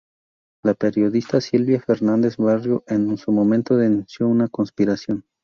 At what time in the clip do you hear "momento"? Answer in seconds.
3.31-3.75